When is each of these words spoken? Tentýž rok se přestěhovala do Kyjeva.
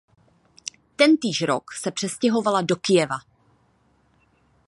Tentýž 0.95 1.41
rok 1.43 1.63
se 1.73 1.91
přestěhovala 1.91 2.61
do 2.61 2.75
Kyjeva. 2.75 3.17